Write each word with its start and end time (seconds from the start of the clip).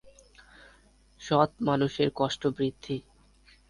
সৎ 1.21 1.51
মানুষের 1.61 2.09
কষ্ট 2.15 2.41
বৃদ্ধি। 2.55 2.97